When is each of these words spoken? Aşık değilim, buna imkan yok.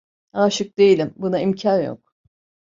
Aşık 0.33 0.77
değilim, 0.77 1.13
buna 1.17 1.39
imkan 1.39 1.81
yok. 1.81 2.13